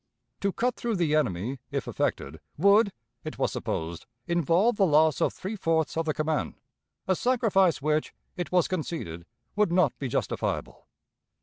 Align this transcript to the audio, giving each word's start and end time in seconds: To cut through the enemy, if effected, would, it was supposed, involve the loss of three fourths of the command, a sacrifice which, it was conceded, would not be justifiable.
To 0.39 0.51
cut 0.51 0.75
through 0.77 0.95
the 0.95 1.13
enemy, 1.13 1.59
if 1.69 1.87
effected, 1.87 2.39
would, 2.57 2.91
it 3.23 3.37
was 3.37 3.51
supposed, 3.51 4.07
involve 4.25 4.77
the 4.77 4.85
loss 4.87 5.21
of 5.21 5.31
three 5.31 5.55
fourths 5.55 5.95
of 5.95 6.05
the 6.07 6.13
command, 6.15 6.55
a 7.07 7.15
sacrifice 7.15 7.83
which, 7.83 8.11
it 8.35 8.51
was 8.51 8.67
conceded, 8.67 9.27
would 9.55 9.71
not 9.71 9.93
be 9.99 10.07
justifiable. 10.07 10.87